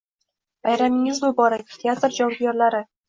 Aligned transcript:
Bayramingiz 0.67 1.21
muborak, 1.25 1.77
teatr 1.85 2.17
jonkuyarlari! 2.17 2.81